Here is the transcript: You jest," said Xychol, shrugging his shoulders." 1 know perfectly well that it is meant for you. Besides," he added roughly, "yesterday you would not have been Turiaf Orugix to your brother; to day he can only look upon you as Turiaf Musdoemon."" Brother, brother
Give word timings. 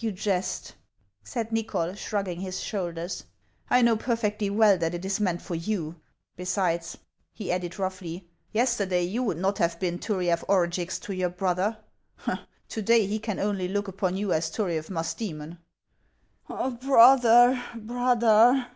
You 0.00 0.10
jest," 0.10 0.74
said 1.22 1.50
Xychol, 1.50 1.96
shrugging 1.96 2.40
his 2.40 2.58
shoulders." 2.60 3.22
1 3.68 3.84
know 3.84 3.96
perfectly 3.96 4.50
well 4.50 4.76
that 4.76 4.92
it 4.92 5.04
is 5.04 5.20
meant 5.20 5.40
for 5.40 5.54
you. 5.54 5.94
Besides," 6.34 6.98
he 7.32 7.52
added 7.52 7.78
roughly, 7.78 8.26
"yesterday 8.50 9.04
you 9.04 9.22
would 9.22 9.36
not 9.36 9.58
have 9.58 9.78
been 9.78 10.00
Turiaf 10.00 10.42
Orugix 10.48 10.98
to 11.02 11.14
your 11.14 11.28
brother; 11.30 11.76
to 12.70 12.82
day 12.82 13.06
he 13.06 13.20
can 13.20 13.38
only 13.38 13.68
look 13.68 13.86
upon 13.86 14.16
you 14.16 14.32
as 14.32 14.50
Turiaf 14.50 14.90
Musdoemon."" 14.90 15.58
Brother, 16.80 17.62
brother 17.76 18.66